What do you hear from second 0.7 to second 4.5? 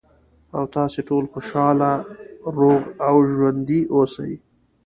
تاسې ټول خوشاله، روغ او ژوندي اوسئ.